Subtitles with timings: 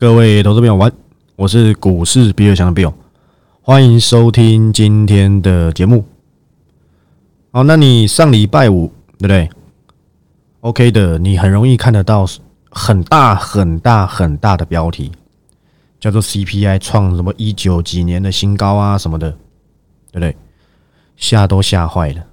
[0.00, 0.90] 各位投资朋友，晚，
[1.36, 2.94] 我是股市比尔强的 Bill，
[3.60, 6.06] 欢迎收听今天的节目。
[7.50, 8.86] 好，那你上礼拜五
[9.18, 9.50] 对不对
[10.60, 12.26] ？OK 的，你很容易看得到
[12.70, 15.12] 很大很大很大的标题，
[16.00, 19.30] 叫做 CPI 创什么一九几年的新高啊什么的，
[20.12, 20.34] 对不对？
[21.16, 22.24] 吓都吓坏了，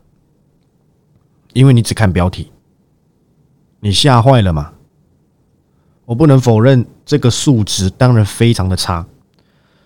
[1.51, 2.49] 因为你只看标题，
[3.81, 4.71] 你吓坏了嘛？
[6.05, 9.03] 我不能否认这个数值当然非常的差，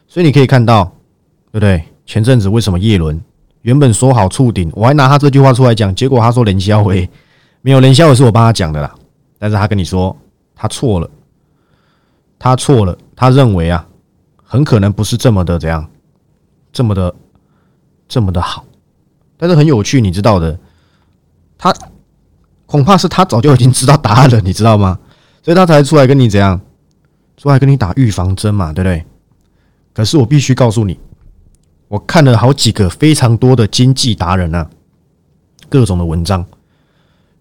[0.07, 0.85] 所以你可以看到，
[1.51, 1.83] 对不对？
[2.07, 3.21] 前阵子为什么叶伦
[3.61, 7.07] 原本说好触顶，我还拿他这句话出来讲，结果他说连销伟
[7.61, 8.93] 没有连销伟是我帮他讲的啦，
[9.37, 10.17] 但是他跟你说
[10.55, 11.07] 他错了，
[12.39, 13.87] 他错了，他认为啊，
[14.43, 15.87] 很可能不是这么的怎样，
[16.73, 17.13] 这么的
[18.09, 18.65] 这么的好，
[19.37, 20.57] 但是很有趣，你知道的，
[21.55, 21.71] 他
[22.65, 24.97] 恐怕是他早就已经知道答案了，你知道吗？
[25.43, 26.59] 所以他才出来跟你怎样，
[27.37, 29.03] 出来跟你打预防针嘛，对不对？
[29.93, 30.99] 可是我必须告诉你，
[31.87, 34.69] 我看了好几个非常多的经济达人啊，
[35.69, 36.45] 各种的文章，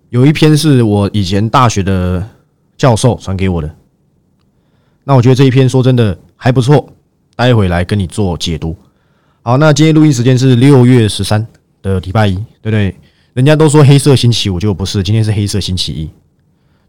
[0.09, 2.27] 有一篇是我以前大学的
[2.77, 3.75] 教授传给我的，
[5.05, 6.93] 那我觉得这一篇说真的还不错，
[7.37, 8.77] 待会来跟你做解读。
[9.43, 11.47] 好，那今天录音时间是六月十三
[11.83, 12.95] 的礼拜一，对不对？
[13.33, 16.11] 人家都说黑色星期五，就不是，今天是黑色星期一。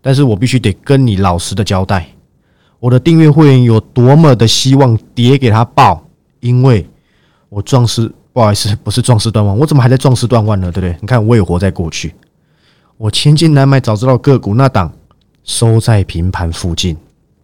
[0.01, 2.09] 但是我必须得跟你老实的交代，
[2.81, 6.03] 我的订阅会员有多么的希望跌给他爆，
[6.39, 6.89] 因为
[7.47, 10.71] 我壮士不好意思，不是壮士断腕，我怎么还在壮士断腕呢？
[10.71, 10.97] 对不对？
[10.99, 12.15] 你看我也活在过去，
[12.97, 14.91] 我千金难买早知道个股那档
[15.43, 16.97] 收在平盘附近，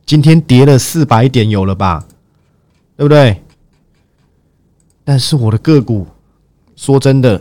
[0.08, 2.03] 今天跌了四百点有了吧？
[2.95, 3.39] 对不对？
[5.03, 6.08] 但是我的个股
[6.75, 7.39] 说真的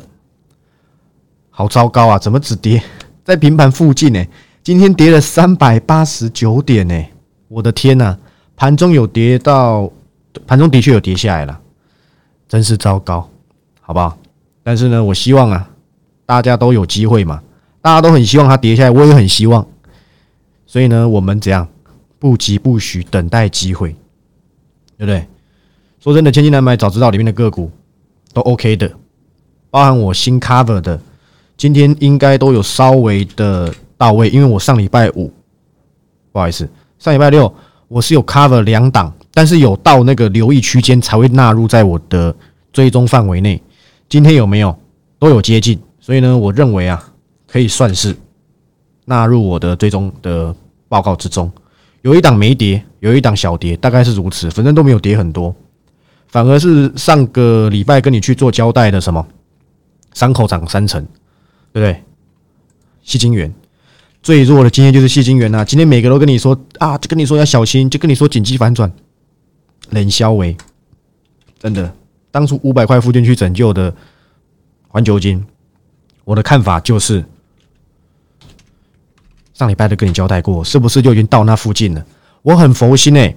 [1.48, 2.82] 好糟糕啊，怎么只跌
[3.24, 4.22] 在平盘附近呢？
[4.62, 7.02] 今天跌了三百八十九点呢，
[7.48, 8.16] 我的天呐！
[8.56, 9.90] 盘中有跌到，
[10.46, 11.60] 盘中的确有跌下来了，
[12.48, 13.28] 真是糟糕，
[13.80, 14.18] 好不好？
[14.62, 15.68] 但是呢，我希望啊，
[16.24, 17.42] 大家都有机会嘛，
[17.80, 19.66] 大家都很希望它跌下来，我也很希望。
[20.66, 21.66] 所以呢，我们怎样
[22.18, 23.90] 不急不徐，等待机会，
[24.96, 25.26] 对不对？
[26.00, 27.70] 说真的，千金难买早知道里面的个股
[28.32, 28.90] 都 OK 的，
[29.70, 31.00] 包含我新 cover 的，
[31.56, 33.74] 今天应该都有稍微的。
[33.98, 35.32] 到位，因为我上礼拜五，
[36.30, 36.68] 不好意思，
[36.98, 37.52] 上礼拜六
[37.88, 42.34] 我是有 cover 两档，但是有到那个留意区间才会纳入在我的
[42.72, 43.62] 追踪范围内。
[44.08, 44.76] 今天有没有
[45.18, 47.12] 都有接近，所以呢，我认为啊，
[47.46, 48.16] 可以算是
[49.04, 50.54] 纳入我的追踪的
[50.88, 51.50] 报告之中。
[52.02, 55.54] 有一档没跌，有一档小跌，大概是如此，反正都没有跌很多，
[56.28, 59.24] 反而是上个礼拜跟你去做交代的什么
[60.12, 61.00] 伤口涨三成，
[61.72, 62.02] 对不对？
[63.02, 63.52] 细金源。
[64.26, 68.90] 最弱的今天就是谢金元呐，今天每个都跟你说啊，就跟你说要小心，就跟你说紧急反转，
[69.90, 70.56] 冷消维，
[71.60, 71.94] 真的，
[72.32, 73.94] 当初五百块附近去拯救的
[74.88, 75.46] 环球金，
[76.24, 77.24] 我的看法就是，
[79.54, 82.04] 上礼拜都跟你交代过，是不是就已经到那附近了？
[82.42, 83.32] 我很佛心哎，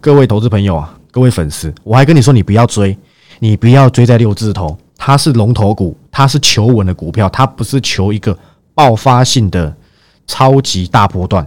[0.00, 2.96] 各位投资朋友啊，各位粉丝，我还跟你说你不要追，
[3.40, 8.38] 你不要追在六字头，它是龙头股，它是求稳的股票，它不是求一个
[8.72, 9.74] 爆发性的。
[10.28, 11.44] 超级大波段，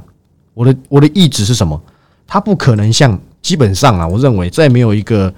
[0.53, 1.81] 我的我的意志是什么？
[2.27, 5.33] 它不可能像基本上啊，我认为在没有一个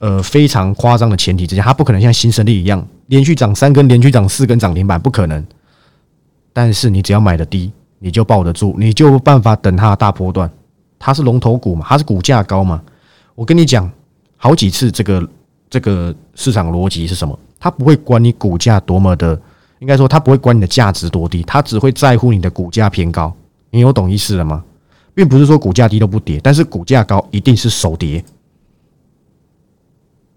[0.00, 5.42] 呃非常夸张的前提之下，它不可能像新胜利一样连续涨三根，连续涨四根涨停板，不可能。
[6.52, 7.70] 但是你只要买的低，
[8.00, 10.50] 你就抱得住，你就有办法等它的大波段。
[10.98, 12.82] 它是龙头股嘛，它是股价高嘛。
[13.36, 13.88] 我跟你讲
[14.36, 15.28] 好几次，这个
[15.70, 17.38] 这个市场逻辑是什么？
[17.60, 19.40] 它不会管你股价多么的。
[19.80, 23.32] 应该说，他不会管你的价值多低，他只会在乎你的股价偏高。
[23.70, 24.64] 你有懂意思了吗？
[25.14, 28.24] 并不是说股价低都不跌，但是股价高一定是首跌。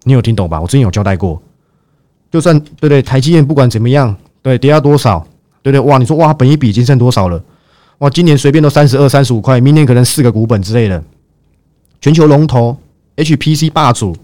[0.04, 0.60] 你有听懂吧？
[0.60, 1.40] 我之前有交代过，
[2.30, 5.24] 就算对对，台积电不管怎么样，对跌到多少，
[5.62, 7.42] 对对，哇，你说哇，本一比已经剩多少了？
[7.98, 11.02] 哇，今年随便都三十二、三十五块，明年可能四个股本之类的。
[12.00, 12.76] 全球龙头
[13.16, 14.16] HPC 霸主，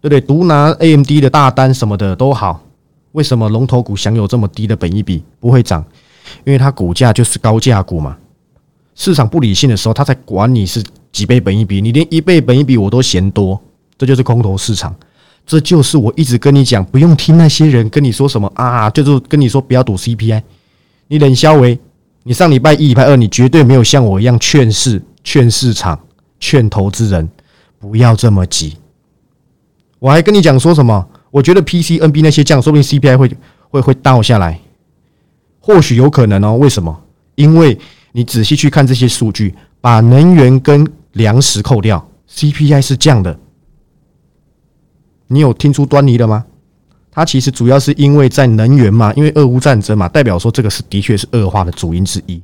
[0.00, 2.60] 对对，独拿 AMD 的大单什么的都好。
[3.12, 5.84] 为什么龙头股享有这么低的本益比不会涨？
[6.44, 8.16] 因为它股价就是高价股嘛。
[8.94, 13.60] 市场不理性的时候，它才管你是几倍本益比，你连一倍本益比我都嫌多，
[13.96, 14.94] 这就是空头市场。
[15.46, 20.42] 这就是我一直跟你讲，不用听那些人跟你说什么啊，就是跟你说不要赌 CPI。
[21.08, 21.76] 你冷肖维，
[22.22, 25.98] 你上礼拜一、礼拜二，你绝对没有像我一样劝市、劝市场、
[26.38, 27.28] 劝投资人
[27.80, 28.76] 不要这么急。
[29.98, 31.04] 我还跟你讲说什么？
[31.30, 33.30] 我觉得 P C N B 那些降，说不定 C P I 会
[33.70, 34.60] 会会倒下来，
[35.60, 36.56] 或许有可能哦。
[36.56, 37.02] 为什么？
[37.36, 37.78] 因为
[38.12, 43.38] 你仔细去看这些数据，把能源跟粮食扣掉 CPI 是降的，
[45.28, 46.44] 你有听出端倪了吗？
[47.12, 52.36] 它其实主要是因为在能源嘛，因为俄乌战争嘛，代表说这个是的确是恶化的主因之一，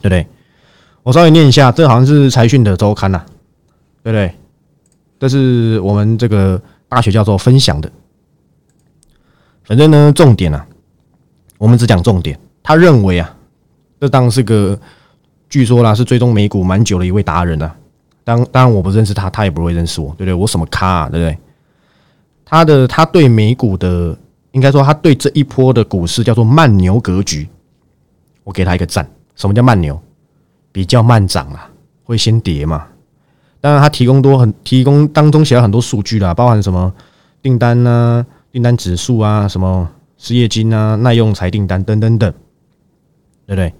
[0.00, 0.26] 对不对？
[1.02, 3.24] 我稍微念一下，这好像是财讯的周刊呐，
[4.02, 4.32] 对不对？
[5.18, 7.90] 这是我们这个大学教授分享的。
[9.64, 10.66] 反正呢，重点啊，
[11.58, 12.38] 我们只讲重点。
[12.62, 13.36] 他认为啊，
[14.00, 14.78] 这当是个
[15.48, 17.76] 据说啦，是追踪美股蛮久的一位达人啊。
[18.24, 20.34] 当当然我不认识他，他也不会认识我，对不对？
[20.34, 21.38] 我什么咖啊，对不对？
[22.44, 24.16] 他的他对美股的，
[24.52, 27.48] 应该说他对这一波的股市叫做慢牛格局，
[28.44, 29.08] 我给他一个赞。
[29.34, 30.00] 什么叫慢牛？
[30.72, 31.70] 比较慢涨啊，
[32.04, 32.86] 会先跌嘛。
[33.60, 36.92] 当然他提供多很提供当中写了很多数据啦，包含什么
[37.42, 38.24] 订单呐？
[38.52, 42.32] 订单指数啊，什么失业金啊，耐用财订单等等等，
[43.46, 43.72] 对不对？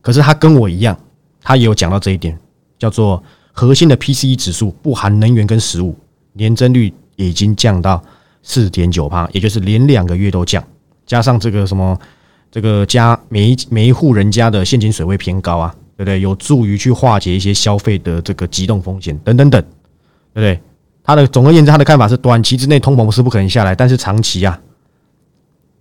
[0.00, 0.98] 可是他跟我一样，
[1.42, 2.38] 他也有讲到这一点，
[2.78, 3.22] 叫做
[3.52, 5.96] 核心的 PCE 指数不含能源跟食物，
[6.32, 6.92] 年增率。
[7.16, 8.02] 已经降到
[8.42, 10.64] 四点九帕，也就是连两个月都降，
[11.04, 11.94] 加上这个什么，
[12.50, 16.18] 这个家每一每一户人家的现金水位偏高啊，对不对？
[16.18, 19.60] 有助于去化解一些消费的这个急动风险等等等，
[20.32, 20.58] 对不对？
[21.04, 24.58] 他的总而言之，他的看法是短期之内通膨是不可能下来，但是长期啊，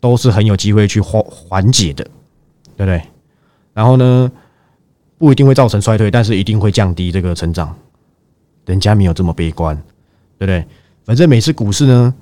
[0.01, 2.03] 都是很有机会去缓缓解的，
[2.75, 3.01] 对不对？
[3.73, 4.29] 然后呢，
[5.17, 7.73] 不一定会造成衰退，但是一定会降低这个成长，
[8.65, 9.73] 人家没有这么悲观，
[10.37, 10.65] 对不对？
[11.05, 12.13] 反正每次股市呢，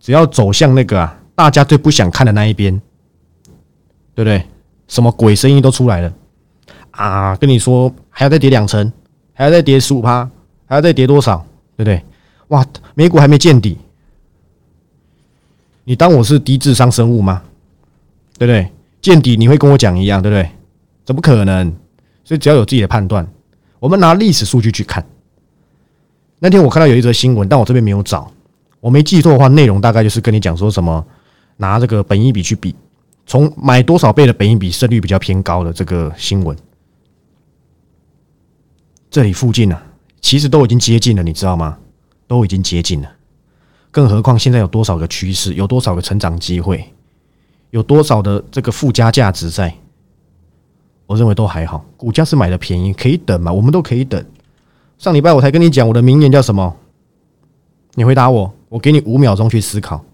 [0.00, 2.80] 只要走向那个啊，大家最不想看的那一边，
[4.14, 4.42] 对不对？
[4.88, 6.10] 什么鬼声音都出来了
[6.96, 7.36] 啊！
[7.36, 8.92] 跟你说，还要再跌两成，
[9.32, 10.28] 还要再跌十五趴，
[10.66, 11.44] 还要再跌多少？
[11.76, 12.02] 对不对？
[12.48, 12.64] 哇，
[12.94, 13.76] 美股还没见底，
[15.84, 17.42] 你当我是低智商生物吗？
[18.38, 18.70] 对不对？
[19.02, 20.48] 见底你会跟我讲一样，对不对？
[21.04, 21.74] 怎么可能？
[22.24, 23.26] 所以只要有自己的判断，
[23.78, 25.04] 我们拿历史数据去看。
[26.38, 28.30] 那天我看到有一则新闻，但我这边没有找。
[28.80, 31.04] 我没记错的话，内容大概就是跟你讲说什么
[31.56, 32.74] 拿这个本益比去比，
[33.26, 36.56] 从买多少倍的本益比胜率比较偏高的这个新闻。
[39.14, 39.80] 这里附近呢，
[40.20, 41.78] 其实都已经接近了，你知道吗？
[42.26, 43.08] 都已经接近了。
[43.92, 46.92] 更何况现在有多少个趋势，有多少个成长机会，
[47.70, 49.72] 有多少的这个附加价值在？
[51.06, 53.52] 我认为都还好，股价是买的便宜，可以等嘛？
[53.52, 54.20] 我们都可以等。
[54.98, 56.76] 上礼拜我才跟你讲我的名言叫什么？
[57.92, 60.04] 你回答我，我给你五秒钟去思考。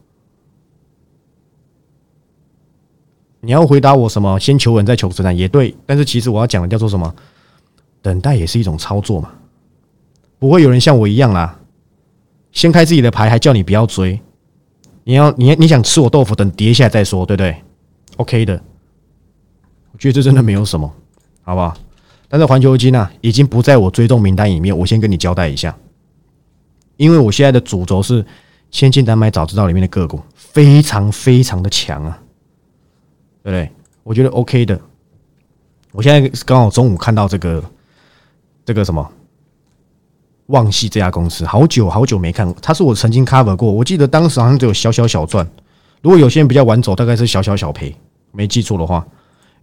[3.41, 4.39] 你要回答我什么？
[4.39, 7.15] 先求稳再求实战也对，但是其实我要讲的叫做什么？
[8.03, 9.33] 等待也是一种操作嘛。
[10.39, 11.59] 不会有人像我一样啦，
[12.53, 14.21] 先开自己的牌，还叫你不要追。
[15.05, 17.57] 你要你你想吃我豆腐，等跌下来再说，对不对
[18.17, 18.63] ？OK 的，
[19.93, 20.93] 我觉得这真的没有什么，
[21.43, 21.77] 好不好？
[22.29, 24.77] 但是环球金啊，已经不在我追踪名单里面。
[24.77, 25.77] 我先跟你交代一下，
[26.97, 28.25] 因为我现在的主轴是
[28.71, 32.23] 千金难买早知道里面的个股，非常非常的强啊，
[33.43, 33.71] 对不对？
[34.05, 34.81] 我觉得 OK 的。
[35.93, 37.65] 我现在刚好中午看到这个
[38.71, 39.05] 这个什么
[40.47, 45.45] 旺系这家公司，好久好久没看，它是我曾经 cover 过，我记得当时好像只有小小小赚。
[46.03, 47.93] 如果有些人比较晚走，大概是小小小赔，
[48.31, 49.05] 没记错的话。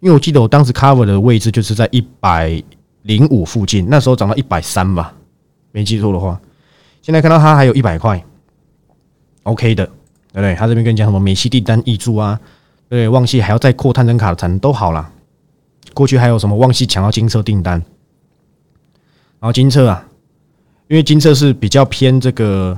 [0.02, 2.62] 因为我记得我当时 cover 的位置就是在一百
[3.04, 5.14] 零五附近，那时候涨到一百三吧，
[5.72, 6.38] 没记错的话。
[7.02, 8.22] 现在看到它还有一百块
[9.44, 9.94] ，OK 的，对
[10.34, 10.54] 不对？
[10.54, 12.38] 他这边跟你讲什么美系订单溢注啊，
[12.90, 15.10] 对，旺系还要再扩探针卡的产能都好了。
[15.94, 17.82] 过去还有什么旺系抢到金车订单，
[19.40, 20.08] 然后金车啊，
[20.88, 22.78] 因为金车是比较偏这个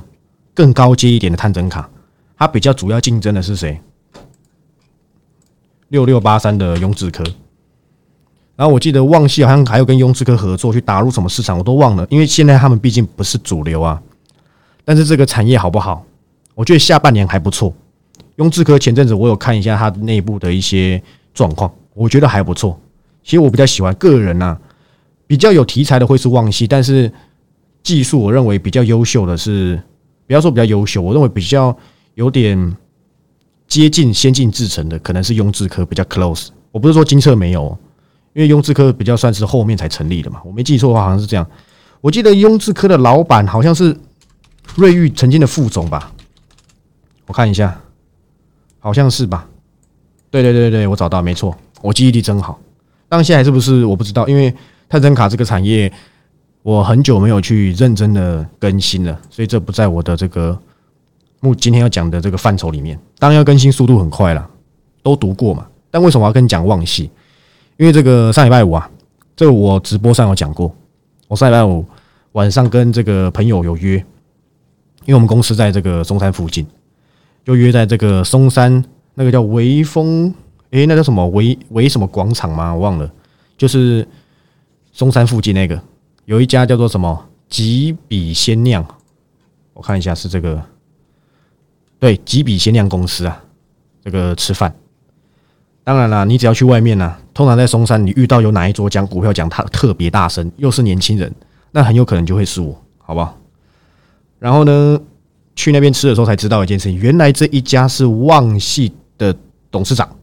[0.54, 1.88] 更高阶一点的探针卡，
[2.36, 3.80] 它比较主要竞争的是谁？
[5.88, 7.24] 六六八三的雍智科，
[8.56, 14.00] 然后我记得旺系好像还有跟雍智科合作去打入什么市场，我都忘了，因为现在他们毕竟不是主流啊。
[14.84, 16.04] 但是这个产业好不好？
[16.54, 17.72] 我觉得下半年还不错。
[18.36, 21.02] 雍智科前阵子我有看一下它内部的一些
[21.32, 22.78] 状况，我觉得还不错。
[23.24, 24.56] 其实我比较喜欢个人呐，
[25.30, 27.08] 比较有题材的会是旺系，但是
[27.84, 29.80] 技术我认为比较优秀的是，
[30.26, 31.76] 不要说比较优秀，我认为比较
[32.14, 32.76] 有点。
[33.68, 37.78] 接近先进制程的可能是雍智科比较 close，我不是说金策没有，
[38.32, 41.46] 因为雍智科比较算是后面才成立的嘛，我没记错的话好像是这样。
[42.00, 43.96] 我记得雍智科的老板好像是
[44.74, 46.10] 瑞昱曾经的副总吧，
[47.26, 47.80] 我看一下，
[48.80, 49.46] 好像是吧？
[50.32, 52.58] 对对对对，我找到没错，我记忆力真好。
[53.08, 54.52] 但现在是不是我不知道，因为
[54.90, 55.90] 探针卡这个产业
[56.62, 60.60] 我很久没有去认真的更新了，所以这不在我的这个。
[61.42, 64.46] 目今天要讲的这个范畴里面，当然要更新速度很快了，
[65.02, 65.66] 都读过嘛。
[65.90, 67.10] 但为什么要跟你讲旺系？
[67.78, 68.90] 因为这个上礼拜五啊，
[69.34, 70.70] 这个我直播上有讲过。
[71.28, 71.82] 我上礼拜五
[72.32, 73.96] 晚上跟这个朋友有约，
[75.06, 76.66] 因为我们公司在这个松山附近，
[77.42, 80.34] 就约在这个松山那个叫维丰，
[80.72, 82.74] 诶，那叫什么维维什么广场吗？
[82.74, 83.10] 我忘了，
[83.56, 84.06] 就是
[85.00, 85.82] 中山附近那个
[86.26, 88.86] 有一家叫做什么吉比鲜酿，
[89.72, 90.62] 我看一下是这个，
[91.98, 93.42] 对，吉比鲜酿公司啊，
[94.04, 94.70] 这个吃饭。
[95.84, 101.34] 当然了，你只要去外面呢，通常在松山，你遇到有哪一桌讲股票讲他特别大声，又是年轻人，
[101.70, 103.38] 那很有可能就会是我，好不好？
[104.38, 105.00] 然后呢，
[105.56, 109.34] 去那边吃的时候才知道一件事情，原来这一家是旺系的
[109.70, 110.14] 董事长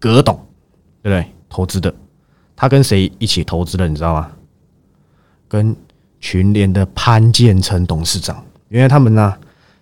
[0.00, 0.34] 葛董，
[1.02, 1.30] 对不对？
[1.50, 1.94] 投资的，
[2.56, 3.86] 他跟谁一起投资的？
[3.86, 4.32] 你知道吗？
[5.46, 5.76] 跟
[6.18, 9.32] 群联的潘建成董事长，原来他们呢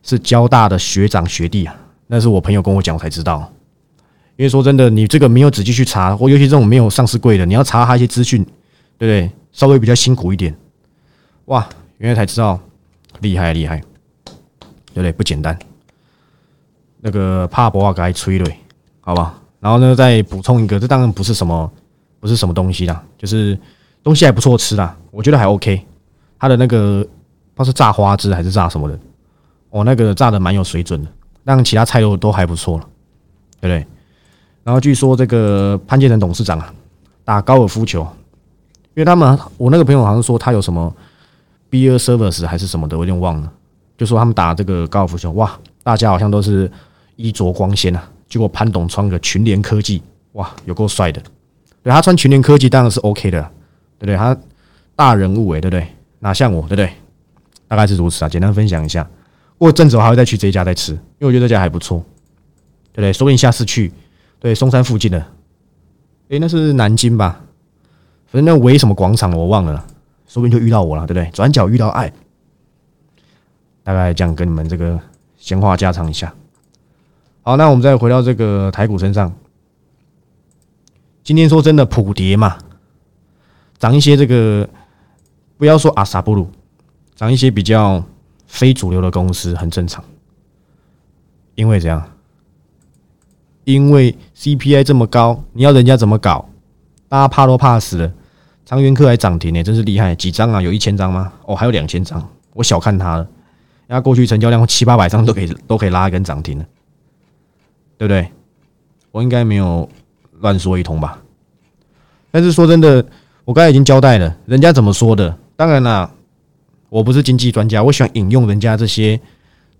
[0.03, 1.75] 是交大的学长学弟啊，
[2.09, 3.51] 那是我朋友跟我讲，我才知道。
[4.37, 8.45] 因为说真的，你这个没有仔细去查，或尤其这种没有上市柜的，你要查他一些资讯，
[8.99, 9.31] 对不对？
[9.53, 10.53] 稍微比较辛苦一点。
[11.45, 11.67] 哇，
[11.99, 12.59] 原来才知道，
[13.21, 13.81] 厉害厉害，
[14.93, 15.13] 对不对？
[15.13, 15.57] 不简单。
[17.01, 18.51] 那个帕博瓦该吹了，
[19.01, 19.41] 好吧？
[19.61, 21.73] 然后呢，再补充一个，这当然不是什么，
[22.25, 23.59] 不是什么东西啦，就是
[24.03, 25.79] 东西还不错吃啦，我觉得还 OK。
[26.39, 27.07] 他的那个
[27.53, 28.99] 不知道是炸花枝还是炸什么的，
[29.69, 31.11] 哦，那个炸的蛮有水准的，
[31.43, 32.89] 让其他菜都都还不错了，
[33.61, 33.87] 对不对？
[34.63, 36.73] 然后据说这个潘建成董事长啊，
[37.25, 40.91] 打高尔夫球，因为他们我那个朋友好像说他有什么
[41.71, 43.53] beer service 还是什么的，我有点忘了。
[43.99, 46.73] 就说他们打这个高尔夫球，哇，大家好像都是
[47.17, 48.03] 衣着光鲜啊。
[48.27, 50.03] 结果潘董穿个群联科技，
[50.33, 51.23] 哇，有够帅的。
[51.85, 53.41] 对他穿群联科技当然是 OK 的，
[53.99, 54.17] 对不对？
[54.17, 54.37] 他
[54.97, 55.87] 大人物诶，对不对？
[56.21, 56.91] 哪像我，对不对？
[57.69, 58.29] 大概是如此啊。
[58.29, 59.07] 简单分享一下，
[59.59, 61.99] 过阵子我还会再去这一家再吃，因为我觉得这家还不错，
[62.93, 63.13] 对不对？
[63.13, 63.93] 说不定下次去。
[64.41, 65.27] 对，松山附近的，
[66.29, 67.43] 诶，那是南京吧？
[68.27, 69.87] 反正那围什么广场我忘了，
[70.27, 71.31] 说不定就遇到我了，对不对？
[71.33, 72.11] 转角遇到爱，
[73.83, 74.99] 大概这样跟你们这个
[75.37, 76.33] 闲话家常一下。
[77.43, 79.31] 好，那我们再回到这个台股身上。
[81.25, 82.59] 今天说真的普跌嘛，
[83.79, 84.69] 涨一些这个，
[85.57, 86.51] 不要说阿萨布鲁，
[87.17, 88.05] 涨一些比较
[88.47, 90.05] 非主流的公司很正常，
[91.55, 92.11] 因为这样。
[93.65, 96.47] 因为 CPI 这么高，你要人家怎么搞？
[97.09, 98.13] 大家怕都怕死了。
[98.67, 100.15] 长源科还涨停呢，真是厉害！
[100.15, 100.61] 几张啊？
[100.61, 101.33] 有一千张吗？
[101.47, 103.23] 哦，还有两千张，我小看它了。
[103.87, 106.67] 人家过去成交量七八百张都可以都可以拉一根涨停了，
[107.97, 108.31] 对不对？
[109.11, 109.89] 我应该没有
[110.45, 111.19] 乱说一通吧？
[112.31, 113.05] 但是说真的，
[113.45, 115.37] 我刚才已经交代了，人家怎么说的？
[115.57, 116.09] 当然啦，
[116.89, 119.21] 我不是经济专家，我喜欢引用人家这些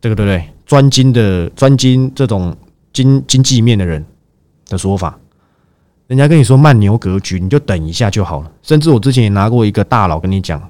[0.01, 0.49] 这个对不对？
[0.67, 2.57] 专精的专精这种。
[2.95, 4.07] 经经济面的人
[4.69, 5.19] 的说法，
[6.07, 8.53] 人家跟你说慢牛格局，你就等一下就好了。
[8.63, 10.61] 甚至我之前也拿过一个大佬跟你讲，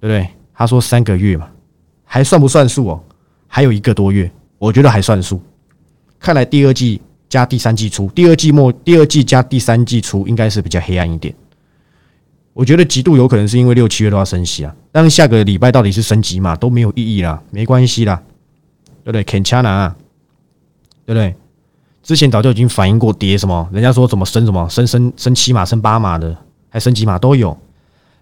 [0.00, 0.26] 对不对？
[0.54, 1.50] 他说三个月嘛，
[2.06, 3.04] 还算不算数哦？
[3.46, 5.38] 还有一个多月，我觉得还算数。
[6.18, 6.98] 看来第二季
[7.32, 11.34] 加第三季初，第二季末、第二季加第三季初应该是比较黑暗一点。
[12.52, 18.22] 我觉得极度有可能是因为六七月都要升息啊，但下个礼拜到底是升级嘛，都没有意义啦，没关系啦，
[19.02, 19.24] 对不对？
[19.24, 19.88] 肯掐拿。
[21.06, 21.34] 对不对？
[22.02, 26.36] 之前早就已经反映过跌什么，人家说怎么升什么升升升七码升八码的，
[26.68, 27.56] 还升几码都有。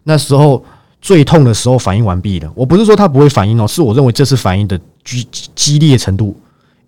[0.05, 0.65] 那时候
[1.03, 2.51] 最痛的时候反应完毕了。
[2.55, 5.27] 我不是说它不会反应哦，是我认为这次反应的激
[5.57, 6.39] 激烈程度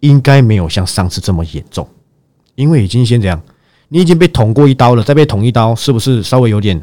[0.00, 1.86] 应该没有像上次这么严重，
[2.54, 3.40] 因为已经先这样，
[3.88, 6.80] 你已经被捅过一刀了，再被捅一刀，是不是稍微有点？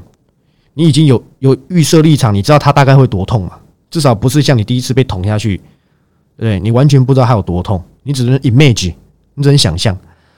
[0.74, 3.58] 你已经有有预设立场，你知道它大概会多痛嘛？
[3.90, 5.60] 至少不是像你第一次被捅下去，
[6.38, 7.84] 对你完全不知道它有多痛。
[8.04, 8.94] 你只能 image，
[9.34, 9.98] 你只能想象，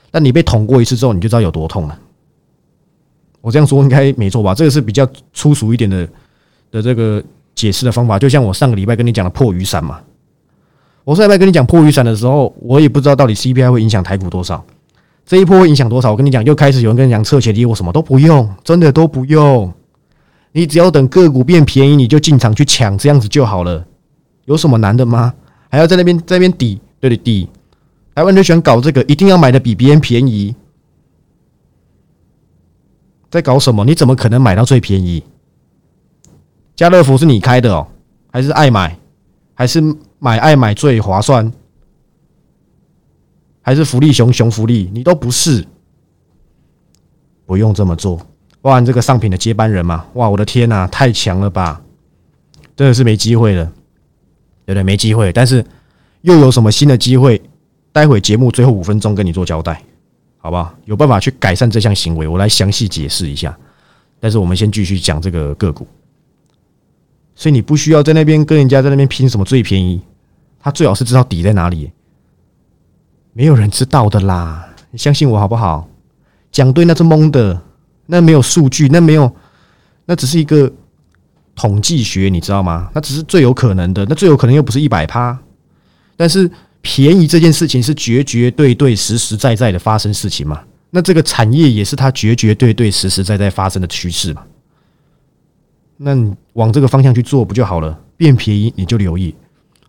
[0.09, 1.99] 但你被捅过一次之后，你就知道有多痛了。
[3.41, 4.53] 我这样说应该没错吧？
[4.55, 6.07] 这个是比较粗俗一点的
[6.71, 7.23] 的这个
[7.53, 9.99] 解释的方法，就像我上个礼拜跟你讲的破雨伞嘛。
[11.03, 14.63] 我上礼拜跟你讲破雨伞的时候，我也不知道到底 CPI 会影响台股多少，
[15.31, 16.11] 这一波影响多少？
[16.11, 19.73] 我跟你讲，又开始有人跟你讲撤钱离我什么都不用，真的都不用，
[20.51, 23.87] 你只要等个股变便宜，你就进场去抢，这样子就好了。
[24.43, 25.33] 有什么难的吗？
[25.69, 26.81] 还要在那边在那边抵？
[26.99, 27.47] 对对抵，
[28.13, 30.53] 台湾人喜欢搞这个，一定要买的比别人便宜。
[33.29, 33.85] 在搞什么？
[33.85, 35.23] 你怎么可能买到最便宜？
[36.75, 37.87] 家乐福是你开的哦，
[38.33, 38.97] 还是爱买？
[39.53, 39.81] 还是
[40.19, 41.49] 买爱买最划算？
[43.61, 44.89] 还是福利熊熊福利？
[44.93, 45.65] 你都不是，
[47.45, 48.19] 不用这么做。
[48.61, 51.81] 哇，这个上品的接班人嘛，哇，我的天呐，太强了吧！
[52.75, 53.65] 真的是没机会了，
[54.65, 54.83] 对不对？
[54.83, 55.65] 没机会，但是。
[56.23, 57.41] 又有什么新的机会？
[57.91, 59.83] 待会节目最后五分钟跟你做交代，
[60.37, 60.71] 好不好？
[60.85, 63.57] 有办法去改善这项行为，我来详细解释一下。
[64.19, 65.87] 但是我们先继续讲这个个股。
[67.33, 69.99] 所以你不需要在那边跟人家在那边拼什么最便宜，
[70.59, 71.91] 他最好是知道底在哪里。
[73.33, 75.87] 没有人知道的啦，你相信我好不好？
[76.51, 77.61] 讲对那是蒙的，
[78.07, 79.33] 那没有数据，那没有，
[80.05, 80.69] 那只是一个
[81.55, 82.89] 统计学，你知道吗？
[82.93, 85.37] 那只是最有可能的，那最有可能又不是一百趴，
[86.17, 90.61] 但是便宜这件事情是绝绝对对、实实在在的发生事情嘛？
[90.89, 94.43] 那这个产业也是它绝绝对对、实实在在发生的趋势嘛？
[95.95, 97.97] 那你往这个方向去做不就好了？
[98.17, 99.33] 变便宜你就留意，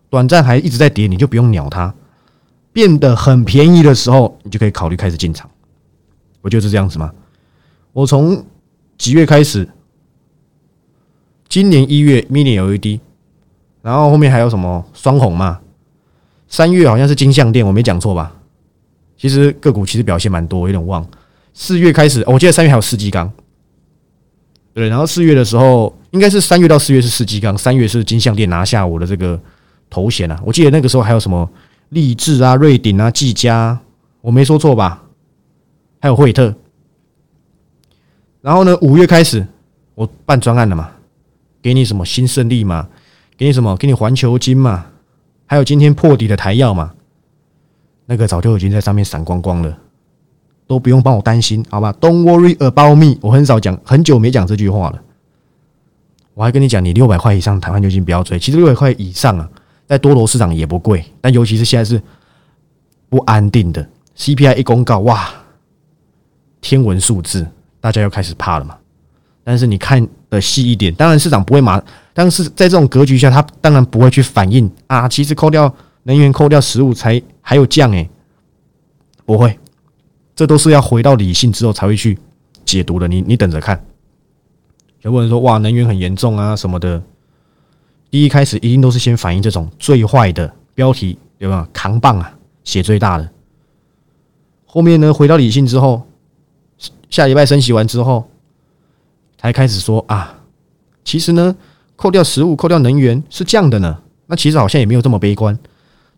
[0.09, 1.93] 短暂还一直在跌，你就不用鸟它。
[2.73, 5.49] 变得很便宜的时候，你就可以考虑开始进场。
[6.41, 7.13] 我就是这样子吗。
[7.93, 8.45] 我从
[8.97, 9.69] 几月开始？
[11.47, 12.99] 今年一月 mini LED，
[13.83, 15.59] 然后后面还有什么双红嘛？
[16.47, 18.35] 三月好像是金项店，我没讲错吧？
[19.15, 21.07] 其实个股其实表现蛮多，有点忘。
[21.53, 23.31] 四月开始，我记得三月还有四季钢，
[24.73, 24.89] 对。
[24.89, 29.39] 然后四月的时候，应该是三月到四月是四季钢，三月是金项店拿下我的这个
[29.91, 30.41] 头衔啊。
[30.43, 31.47] 我记得那个时候还有什么？
[31.93, 33.79] 励志啊，瑞鼎啊，技嘉，
[34.21, 35.03] 我没说错吧？
[36.01, 36.53] 还有惠特。
[38.41, 39.45] 然后呢，五月开始
[39.95, 40.91] 我办专案了嘛，
[41.61, 42.89] 给你什么新胜利嘛，
[43.37, 44.85] 给你什么，给你环球金嘛，
[45.45, 46.91] 还有今天破底的台药嘛，
[48.05, 49.77] 那个早就已经在上面闪光光了，
[50.67, 53.17] 都不用帮我担心，好吧？Don't worry about me。
[53.21, 55.01] 我很少讲，很久没讲这句话了。
[56.33, 59.49] 我还跟你讲，你六百块以上台湾球金不要追，其实六百块以上啊。
[59.87, 62.01] 在多头市场也不贵，但尤其是现在是
[63.09, 63.87] 不安定的
[64.17, 65.29] CPI 一公告，哇，
[66.61, 67.45] 天文数字，
[67.79, 68.77] 大家又开始怕了嘛。
[69.43, 71.81] 但是你看的细一点，当然市场不会马，
[72.13, 75.07] 但是在这种格局下，它当然不会去反应啊。
[75.07, 75.71] 其实扣掉
[76.03, 78.09] 能源、扣掉食物，才还有降诶，
[79.25, 79.59] 不会，
[80.33, 82.17] 这都是要回到理性之后才会去
[82.63, 83.07] 解读的。
[83.07, 83.83] 你你等着看。
[85.01, 87.03] 有人说哇，能源很严重啊什么的。
[88.13, 91.67] 第一开始一定都是先反映这种最坏的标题，对吧？
[91.73, 93.27] 扛棒啊，写最大的。
[94.67, 96.03] 后面呢，回到理性之后，
[97.09, 98.29] 下礼拜升息完之后，
[99.35, 100.43] 才开始说啊，
[101.03, 101.55] 其实呢，
[101.95, 103.99] 扣掉食物、扣掉能源是降的呢。
[104.27, 105.57] 那其实好像也没有这么悲观。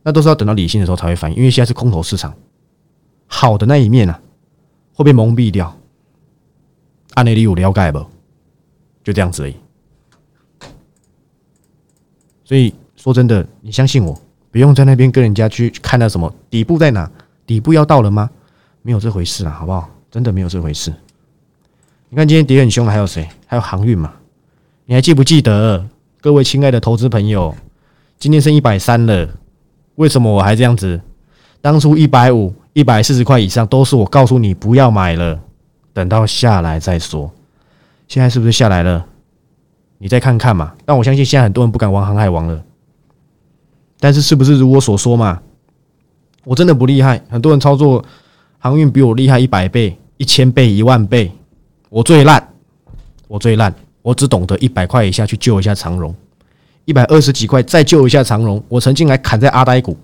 [0.03, 2.35] 那都是要等到理性的时候才会反应，因为现在是空头市场，
[3.25, 4.19] 好的那一面啊
[4.93, 5.73] 会被蒙蔽掉。
[7.13, 8.05] 按内里有了解不？
[9.01, 9.55] 就这样子而已。
[12.45, 14.17] 所以说真的，你相信我，
[14.51, 17.11] 不用在那边跟人家去看到什么底部在哪，
[17.45, 18.29] 底部要到了吗？
[18.83, 19.89] 没有这回事啊，好不好？
[20.09, 20.93] 真的没有这回事。
[22.07, 23.27] 你看今天跌很凶还有谁？
[23.47, 24.13] 还有航运嘛？
[24.85, 25.85] 你还记不记得？
[26.21, 27.53] 各位亲爱的投资朋友，
[28.19, 29.27] 今天剩一百三了，
[29.95, 31.01] 为什么我还这样子？
[31.61, 35.39] 当初一百五、一百四十块以上都是我告诉你不要买了，
[35.93, 37.31] 等到下来再说。
[38.07, 39.03] 现在是不是下来了？
[39.97, 42.63] 你再看看嘛，但我相信现在很多人不敢玩航海王了。
[43.99, 45.41] 但是是不是如我所说嘛？
[46.43, 48.03] 我真的不厉害，很多人操作
[48.59, 51.31] 航运比我厉害一百倍、一千倍、一万倍。
[51.89, 52.53] 我最烂，
[53.27, 56.13] 我最烂，我只懂得一百块以下去救一下长荣，
[56.83, 58.61] 一百二十几块再救一下长荣。
[58.67, 59.97] 我曾经来砍在阿呆股，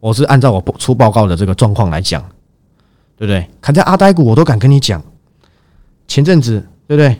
[0.00, 2.22] 我是按照我出报告的这个状况来讲，
[3.16, 3.46] 对不对？
[3.60, 5.00] 砍在阿呆股我都敢跟你讲，
[6.08, 7.16] 前阵子对不对？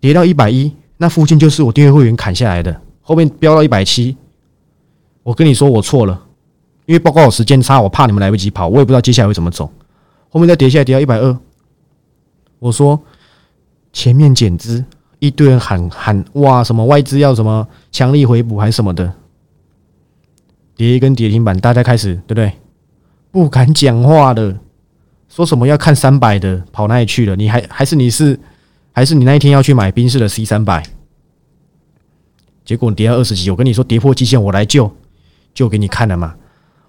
[0.00, 2.80] 跌到一百一，那附近就是我订阅会员砍下来的。
[3.02, 4.16] 后面飙到一百七，
[5.22, 6.26] 我跟你说我错了，
[6.86, 9.70] 因为报告有时间差，我怕你们来不及跑，我也不知道接下来会怎么走。
[10.30, 11.36] 后面再跌下来，跌到一百二，
[12.60, 12.98] 我说
[13.92, 14.84] 前面减资，
[15.18, 19.12] 一堆人喊喊哇，什么外资要什么强力回补还什么的，
[20.76, 22.52] 跌一根跌停板，大家开始对不对？
[23.32, 24.56] 不敢讲话的，
[25.28, 27.34] 说什么要看三百的，跑哪里去了？
[27.34, 28.38] 你还还是你是？
[29.00, 30.84] 还是你那一天要去买宾士的 C 三百，
[32.66, 34.94] 结果你跌到二十几，我跟你说跌破极限，我来救，
[35.54, 36.34] 就给你看了嘛。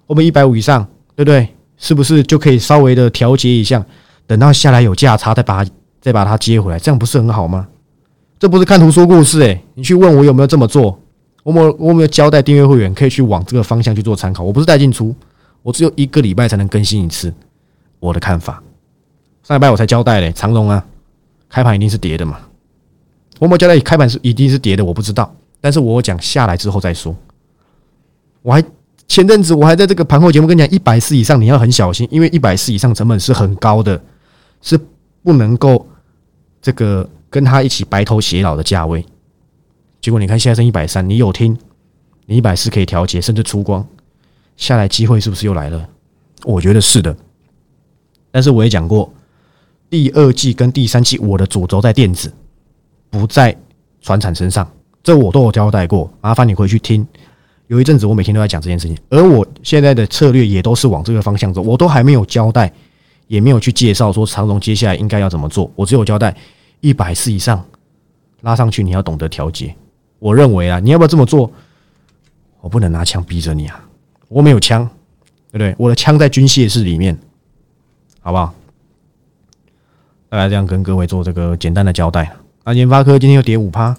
[0.06, 1.48] 我们一百五以上，对不对？
[1.78, 3.82] 是不是就可以稍微的调节一下？
[4.26, 5.64] 等到下来有价差，再把
[6.02, 7.66] 再把它接回来，这样不是很好吗？
[8.38, 11.00] 这不是看图说故事诶，你去问我有没有这么做？
[11.44, 14.44] 我有我们有交代订阅会员可以去往这个方向去做参考？
[14.44, 15.16] 我不是带进出，
[15.62, 17.32] 我只有一个礼拜才能更新一次
[18.00, 18.62] 我的看法。
[19.42, 20.84] 上礼拜我才交代嘞，长荣啊。
[21.52, 22.40] 开盘一定是跌的嘛？
[23.38, 25.30] 我没交代开盘是一定是跌的，我不知道。
[25.60, 27.14] 但是我讲下来之后再说。
[28.40, 28.64] 我还
[29.06, 34.02] 前阵子我还在这个盘后节目跟你讲，一百四以上你要很小心，因为一百四以上成本是很高的，
[34.62, 34.80] 是
[35.22, 35.86] 不能够
[36.62, 39.04] 这个跟他一起白头偕老的价位。
[40.00, 41.54] 结果你看现在剩一百三，你有听？
[42.24, 43.86] 你一百四可以调节，甚至出光
[44.56, 45.86] 下来机会是不是又来了？
[46.44, 47.14] 我觉得是的。
[48.30, 49.12] 但是我也讲过。
[49.92, 52.32] 第二季跟第三季，我的主轴在电子，
[53.10, 53.54] 不在
[54.00, 54.66] 船产身上。
[55.02, 57.06] 这我都有交代过，麻烦你回去听。
[57.66, 62.72] 有一阵子我每天都在讲这件事情，而我现在的策略也都是往这个方向走，我都还没有交代，
[63.26, 66.34] 也没有去介绍说长荣接下来应该要怎么做，我只有交代
[66.80, 67.62] 一百四以上
[68.40, 69.74] 拉上去，你要懂得调节。
[70.18, 71.52] 我认为啊，你要不要这么做？
[72.62, 73.86] 我不能拿枪逼着你啊，
[74.28, 74.88] 我没有枪，
[75.50, 75.74] 对不对？
[75.76, 77.14] 我的枪在军械室里面，
[78.22, 78.54] 好不好？
[80.32, 82.34] 大概这样跟各位做这个简单的交代。
[82.64, 83.94] 啊，研发科今天又跌五趴，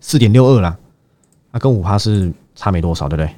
[0.00, 0.78] 四点六二了，
[1.50, 3.34] 那跟五趴是差没多少，对不对？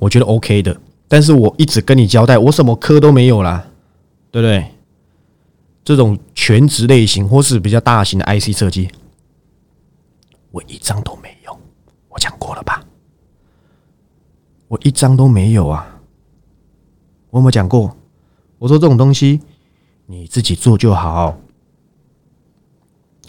[0.00, 3.64] 我觉得 OK 的，但是我一直跟你交代，我什么科都没有啦，
[4.32, 4.66] 对不对？
[5.84, 8.90] 这种全职类型或是比较大型的 IC 设计，
[10.50, 11.56] 我一张都没有。
[12.08, 12.82] 我讲过了吧？
[14.66, 16.00] 我一张都没有啊！
[17.30, 17.96] 我有没有讲过？
[18.64, 19.42] 我说这种东西
[20.06, 21.38] 你自己做就好。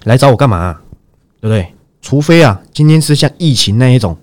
[0.06, 0.80] 来找我干嘛？
[1.42, 1.74] 对不对？
[2.02, 4.18] 除非啊，今天是像疫情那一种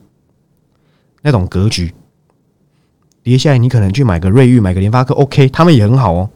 [1.21, 1.93] 那种格局，
[3.23, 6.31] 跌下来你可能去买个瑞昱，买个联发科，OK，他们也很好哦。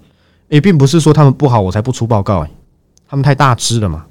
[0.48, 2.50] 也并不是说他们不好，我才不出报告哎，
[3.08, 4.04] 他们太大只了嘛。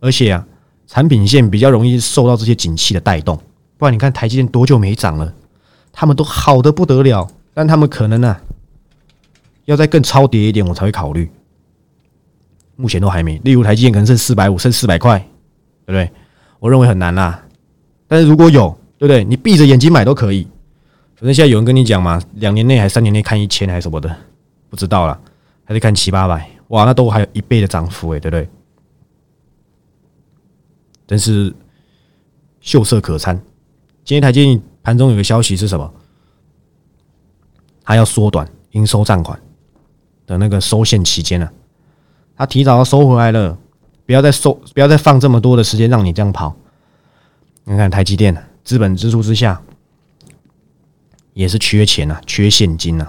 [0.00, 0.46] 而且啊，
[0.86, 3.40] 产品线比较容易受到这些景气的带动，
[3.78, 5.32] 不然你看台积电多久没涨了？
[5.90, 8.36] 他们都好的不得了，但他们可能呢，
[9.64, 11.26] 要再更超跌一点，我才会考虑。
[12.76, 15.18] 目前都还没，例如台积电可能剩四百五，剩四百块，
[15.86, 16.12] 对不对？
[16.60, 17.42] 我认为很难啦。
[18.06, 19.24] 但是如果有，对不对？
[19.24, 20.46] 你闭着眼睛买都可以。
[21.14, 24.14] 反正现在有人跟你讲嘛，两年内还三年内看一千还是什么的，
[24.68, 25.18] 不知道了，
[25.64, 28.46] 还是看七八百，哇，那都还有一倍的涨幅诶，对不对？
[31.06, 31.54] 真是
[32.60, 33.34] 秀色可餐。
[34.04, 35.90] 今天台积电盘中有个消息是什么？
[37.86, 39.40] 他要缩短应收账款
[40.26, 41.48] 的那个收现期间呢？
[42.36, 43.56] 他提早要收回来了，
[44.04, 46.54] 不要再收，不要再放这么多的时间让你这样跑。
[47.64, 49.62] 你看台积电资本支出之下，
[51.32, 53.08] 也是缺钱啊，缺现金啊。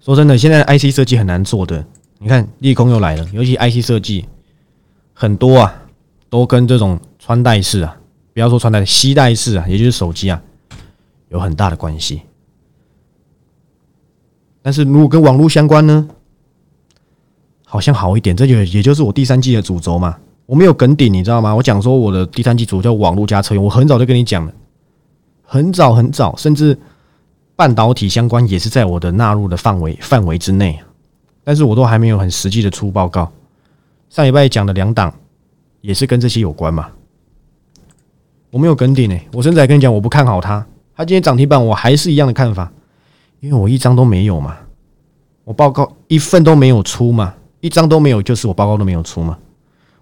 [0.00, 1.84] 说真的，现在 IC 设计很难做的。
[2.18, 4.26] 你看利空又来了，尤其 IC 设计
[5.12, 5.82] 很多啊，
[6.28, 7.96] 都跟这种穿戴式啊，
[8.32, 10.42] 不要说穿戴，吸带式啊，也就是手机啊，
[11.28, 12.22] 有很大的关系。
[14.62, 16.08] 但是如果跟网络相关呢？
[17.70, 20.18] 好像好一点，这就也就是我第三季的主轴嘛。
[20.46, 21.54] 我没有梗顶，你知道吗？
[21.54, 24.52] 我讲说我的第三季主叫网络加车用，我很早就跟你讲了，
[25.42, 26.78] 很早很早，甚至
[27.54, 30.80] 半导体相关也是在我的纳入的范围范围之内，
[31.44, 33.30] 但是我都还没有很实际的出报告。
[34.08, 35.12] 上礼拜讲的两档
[35.82, 36.88] 也是跟这些有关嘛。
[38.50, 40.66] 我没有梗顶呢，我甚至还跟你讲我不看好它，
[40.98, 42.72] 它今天涨停板我还是一样的看法，
[43.38, 44.58] 因为我一张都没有嘛，
[45.44, 47.36] 我报告一份都没有出嘛。
[47.60, 49.38] 一张都没有，就是我报告都没有出嘛。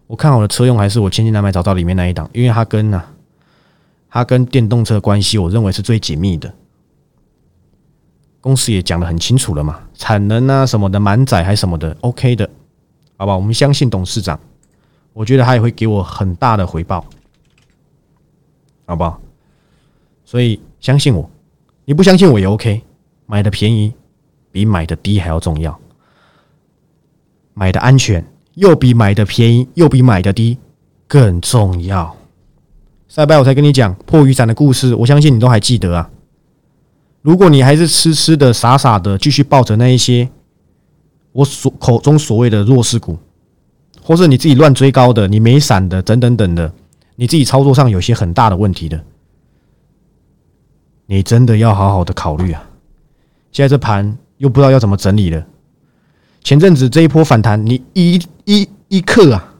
[0.06, 3.02] 我看好的车用还是我千金难买找到里面那一档，因为它跟呢，
[4.08, 6.50] 它跟电动车关系，我认为是最紧密的。
[8.40, 12.48] 公司也讲的很清楚了嘛，产能啊什么的满载还什么的，OK 的，
[13.18, 13.36] 好吧？
[13.36, 14.40] 我们相信董事长，
[15.12, 17.04] 我觉得他也会给我很大的回报，
[18.86, 19.20] 好不好？
[20.24, 21.28] 所以相信我，
[21.84, 22.80] 你不相信我也 OK。
[23.26, 23.92] 买的便宜
[24.52, 25.76] 比买的低还要重要。
[27.54, 30.56] 买的安全，又比买的便宜，又比买的低
[31.08, 32.14] 更重要。
[33.08, 36.08] 上礼拜我才跟你讲破雨伞的故事，我相信你都还记得啊。
[37.20, 40.28] 如果你还是痴痴的、傻傻的继续抱着那一些
[41.32, 43.18] 我所口中所谓的弱势股，
[44.00, 46.72] 或是你自己乱追高的、你没伞的等等等的，
[47.16, 49.04] 你自己操作上有些很大的问题的，
[51.06, 52.62] 你真的要好好的考虑啊。
[53.52, 55.46] 现在这盘又不知道要怎么整理了。
[56.42, 59.54] 前阵子这一波反弹，你一一一刻啊，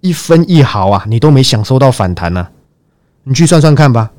[0.00, 2.48] 一分一毫啊，你都没享受到反弹呢。
[3.24, 4.10] 你去算算看吧。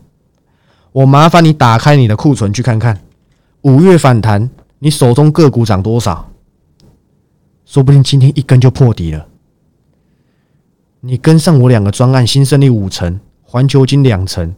[0.91, 3.01] 我麻烦你打开你的库存去看看，
[3.61, 4.49] 五月反弹，
[4.79, 6.31] 你手中个股涨多少？
[7.65, 9.27] 说不定今天一根就破底了。
[11.01, 14.55] 你跟上我两个专案，新胜利五成，环球金两成，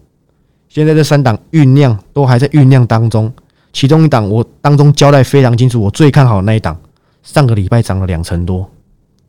[0.70, 3.32] 现在这三档酝酿都还在酝酿当中。
[3.74, 6.80] 其中一档我当中交代非常清楚，我最看好的那一档。
[7.22, 8.72] 上个礼拜涨了两成多，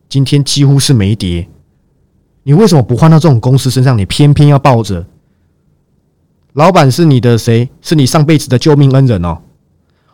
[0.09, 1.47] 今天几乎是没跌。
[2.43, 3.99] 你为什么不换到这种公司身上？
[3.99, 5.05] 你偏偏要抱着？
[6.55, 7.69] 老板是你的谁？
[7.83, 9.39] 是你上辈子的救命恩人哦。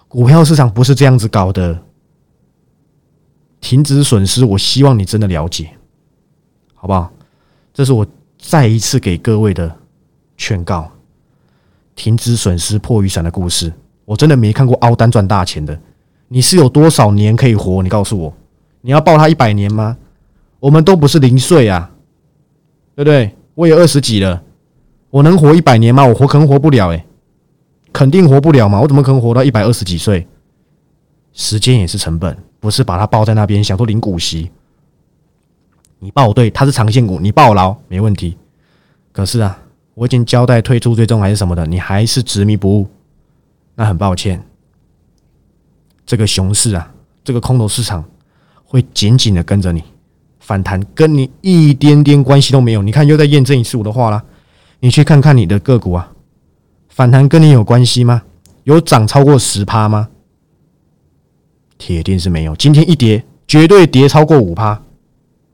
[0.09, 1.83] 股票市场不是这样子搞的。
[3.61, 5.71] 停止损失，我希望你真的了解，
[6.75, 7.11] 好不好？
[7.73, 8.07] 这是我
[8.39, 9.77] 再一次给各位的
[10.37, 10.91] 劝告。
[11.97, 13.73] 停止损失破雨伞的故事，
[14.05, 15.77] 我真的没看过凹单赚大钱的。
[16.29, 17.83] 你是有多少年可以活？
[17.83, 18.33] 你告诉我，
[18.83, 19.97] 你要抱他一百年吗？
[20.61, 21.91] 我们都不是零岁啊，
[22.95, 23.35] 对不对？
[23.55, 24.43] 我也二十几了，
[25.11, 26.05] 我能活一百年吗？
[26.05, 27.05] 我活可能活不了，诶，
[27.93, 28.81] 肯定活不了嘛。
[28.81, 30.27] 我怎么可能活到一百二十几岁？
[31.33, 34.51] 时间也是成本，不是把它抱在那边想说领股息。
[35.99, 38.37] 你抱对，它是长线股，你抱牢没问题。
[39.13, 39.59] 可是啊，
[39.97, 42.87] 我已经交代退出追踪还是什么的，你还是执迷不悟，
[43.75, 44.45] 那很抱歉。
[46.05, 46.93] 这个熊市啊，
[47.25, 48.05] 这个空头市场
[48.63, 49.83] 会紧紧的跟着你
[50.39, 52.83] 反弹，跟你一点点关系都没有。
[52.83, 54.23] 你看，又在验证一次我的话啦。
[54.81, 56.13] 你去看看你的个股啊，
[56.91, 58.23] 反弹跟你有关系吗？
[58.65, 60.11] 有涨超过十趴吗？
[61.79, 62.55] 铁定是没有。
[62.57, 64.83] 今天一跌，绝对跌超过五趴。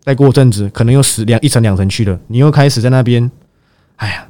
[0.01, 2.19] 再过阵子，可能又十两一层两层去了。
[2.27, 3.31] 你又开始在那边，
[3.97, 4.29] 哎呀，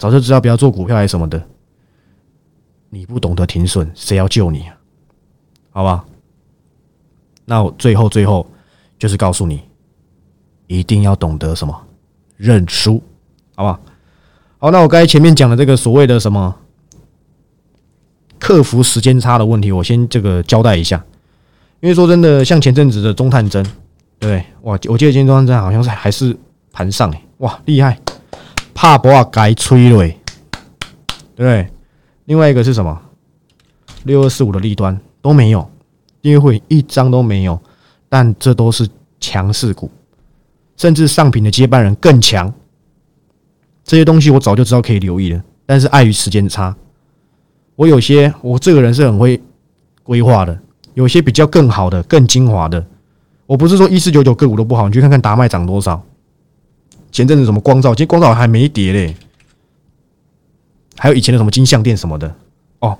[0.00, 1.40] 早就知道不要做股票还是什么的。
[2.88, 4.74] 你不懂得停损，谁要救你啊？
[5.72, 6.04] 好吧，
[7.44, 8.44] 那我最后最后
[8.98, 9.60] 就是告诉你，
[10.66, 11.86] 一定要懂得什么
[12.38, 13.00] 认输，
[13.54, 13.78] 好吧？
[14.58, 16.56] 好，好那我刚才前面讲的这个所谓的什么
[18.38, 21.04] 克服时间差的问题，我先这个交代一下。
[21.80, 23.64] 因为说真的，像前阵子的中探针，
[24.18, 26.36] 对哇，我记得今天中探针好像是还是
[26.72, 27.98] 盘上哎，哇，厉害，
[28.80, 30.16] 怕不啊该吹了哎，
[31.36, 31.68] 对。
[32.24, 32.98] 另外一个是什么？
[34.04, 34.98] 六二四五的利端。
[35.20, 35.70] 都没有，
[36.22, 37.60] 因为会一张都没有，
[38.08, 38.88] 但这都是
[39.20, 39.90] 强势股，
[40.78, 42.50] 甚至上品的接班人更强。
[43.84, 46.74] 这些东西我早就知道可以留意了，但是碍于时间差，
[47.76, 49.38] 我有些我这个人是很会
[50.02, 50.58] 规划的，
[50.94, 52.82] 有些比较更好的、更精华的。
[53.44, 56.02] 我不是说一四九九个股都不好，你去看看达麦涨多少。
[57.12, 59.16] 前阵子什么光照，其实光照还没跌嘞，
[60.96, 62.34] 还有以前的什么金项店什么的。
[62.80, 62.98] 哦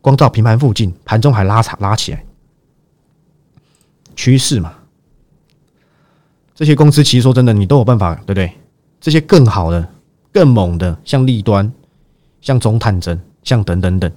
[0.00, 2.24] 光照平盘附近，盘中还拉长拉起来，
[4.16, 4.74] 趋势嘛。
[6.54, 8.52] 这些公司其实说真的，你都有办法，对不对？
[9.00, 9.88] 这些更好的、
[10.32, 11.72] 更猛的，像立端、
[12.40, 14.10] 像中探针、像等等等，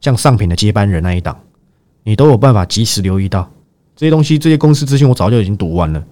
[0.00, 1.38] 像上品的接班人那一档，
[2.02, 3.50] 你都有办法及时留意到
[3.94, 4.38] 这些东西。
[4.38, 6.02] 这些公司资讯我早就已经读完了，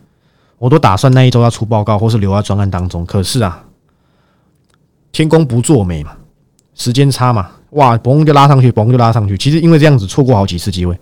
[0.60, 3.06] 我都打算那一周要出报告，或是留在专案当中。
[3.06, 3.64] 可是啊，
[5.10, 6.14] 天公不作美嘛，
[6.74, 7.50] 时间差嘛。
[7.70, 9.38] 哇，嘣就拉上去，嘣就拉上去。
[9.38, 10.94] 其实因为这样子错过好几次机会，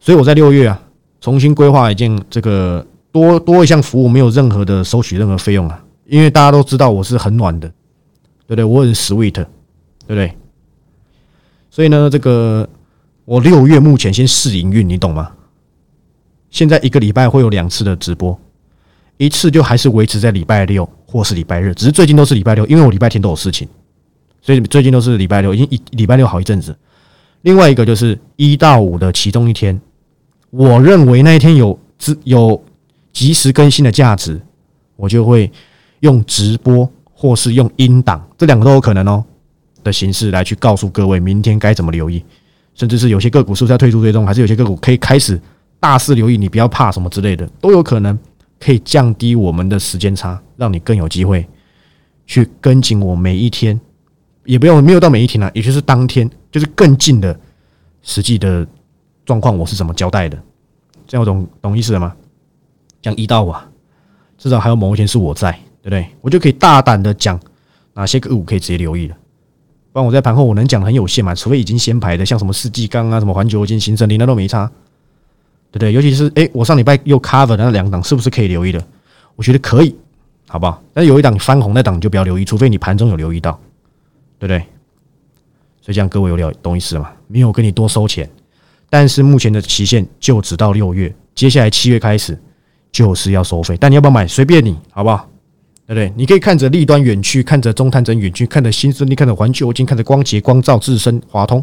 [0.00, 0.82] 所以我在六月啊
[1.20, 5.80] 重新规划一件这个多多一项服务，没有任何的收取任何费用啊。
[6.06, 7.68] 因为大家都知道我是很暖的，
[8.48, 8.64] 对不对？
[8.64, 9.46] 我很 sweet，对
[10.08, 10.36] 不对？
[11.70, 12.68] 所以呢，这个
[13.24, 15.30] 我六月目前先试营运，你懂吗？
[16.50, 18.36] 现在一个礼拜会有两次的直播，
[19.20, 23.68] 一次就还是维持在礼拜六或是礼拜日，只是最近都是礼拜六，因为我礼拜天都有事情。
[24.40, 26.74] 所以最近都是礼拜六，已经一礼拜六好一阵子。
[27.42, 29.78] 另外一个就是一到五的其中一天，
[30.48, 32.64] 我认为那一天有资有
[33.12, 34.40] 及时更新的价值，
[34.96, 35.52] 我就会
[36.00, 39.22] 用直播或是用音档，这两个都有可能哦
[39.84, 42.24] 的形式来去告诉各位明天该怎么留意，
[42.74, 45.38] 甚至是有些个股是不是要退出追踪，还是有些个股可以开始
[45.78, 48.18] 大肆留意，你不要怕什么之类的，都有可能
[48.60, 51.44] 可以降低我们的时间差，让你更有机会
[52.26, 53.80] 去跟紧我每一天。
[54.44, 57.38] 也不用没有到每一天啊，也就是当天，就是更近的
[58.02, 58.66] 实际的
[59.24, 60.42] 状况，我是怎么交代的？
[61.06, 62.14] 这样懂懂意思了吗？
[63.02, 63.68] 讲一到五啊，
[64.38, 66.06] 至少还有某一天是我在，对不对？
[66.20, 67.38] 我就可以大胆的讲
[67.94, 69.16] 哪些个股可以直接留意了。
[69.92, 74.70] 不然我在盘后我能讲的很有限嘛，除非已经先排的，像什么世纪钢啊、什么环球金、新胜利那都没差，
[75.70, 75.92] 对不对？
[75.92, 78.84] 尤其是哎，我上礼拜又 cover 那两档，是不是可以留意的？
[79.36, 79.94] 我觉得可以，
[80.48, 80.82] 好不好？
[80.92, 83.58] 但是有一档翻红那档就不要留意，除非你盘中有留意到。
[84.38, 84.58] 对不对？
[85.82, 87.12] 所以这样各位有了懂意思了吗？
[87.26, 88.26] 没有跟你多收钱，
[88.88, 92.38] 但是目前的期限就只到六月，接下来七月开始
[92.90, 93.76] 就是要收费。
[93.78, 94.26] 但你要不要买？
[94.26, 95.28] 随便你，好不好？
[95.86, 96.10] 对不对？
[96.16, 101.62] 你可以看着利端远去，看着中探针远去，看着新顺利，看着环球金，看着光洁光照、自身华通，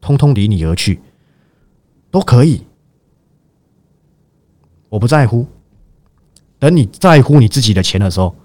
[0.00, 1.00] 通通离你而去，
[2.12, 2.62] 都可以。
[4.92, 5.46] 我不在乎。
[6.58, 8.36] 等你在乎你自己的钱的时候，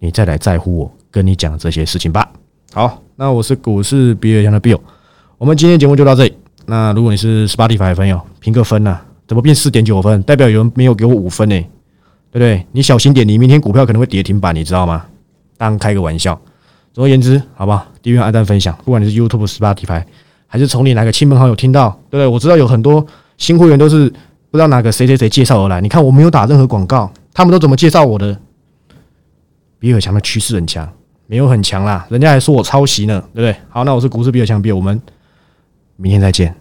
[0.00, 2.30] 你再来在乎我跟你讲这些事情吧。
[2.74, 3.02] 好。
[3.16, 4.78] 那我是股市比尔强的 Bill，
[5.38, 6.32] 我们今天节目就到这里。
[6.66, 9.00] 那如果你是 Spotify 朋友，评个分呐？
[9.26, 10.22] 怎么变四点九分？
[10.24, 11.58] 代表有人没有给我五分呢？
[12.30, 12.64] 对不对？
[12.70, 15.06] 你小心点，你明天股票可能会跌停板，你知道吗？
[15.56, 16.38] 当开个玩笑。
[16.92, 17.88] 总而言之，好不好？
[18.02, 20.04] 订阅、按赞、分享，不管你是 YouTube、Spotify，
[20.46, 22.26] 还是从你哪个亲朋好友听到，对不对？
[22.28, 23.04] 我知道有很多
[23.36, 24.12] 新会员都是
[24.50, 25.80] 不知道哪个谁谁谁介绍而来。
[25.80, 28.38] 你看我没有打任何广告，他们都怎么介绍我的？
[29.78, 30.88] 比尔强的趋势很强。
[31.30, 33.54] 没有很强啦，人家还说我抄袭呢，对不对？
[33.68, 34.98] 好，那我是股市比尔强，比尔，我们
[35.96, 36.54] 明天再见。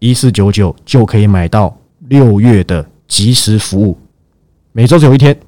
[0.00, 3.96] 一四九九就可以买到六月的即时服务，
[4.72, 5.38] 每周只有一天，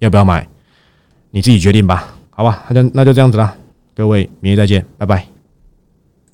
[0.00, 0.46] 要不要买？
[1.30, 2.62] 你自己决定吧，好吧？
[2.68, 3.56] 那就那就这样子啦，
[3.96, 5.33] 各位，明天再见，拜拜。